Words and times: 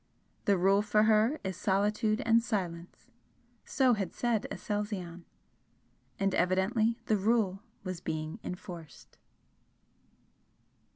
'The 0.45 0.57
rule 0.57 0.81
for 0.81 1.03
her 1.03 1.39
is 1.43 1.55
solitude 1.55 2.23
and 2.25 2.41
silence.' 2.41 3.11
So 3.65 3.93
had 3.93 4.15
said 4.15 4.47
Aselzion. 4.49 5.25
And 6.19 6.33
evidently 6.33 6.97
the 7.05 7.17
rule 7.17 7.61
was 7.83 8.01
being 8.01 8.39
enforced. 8.43 9.19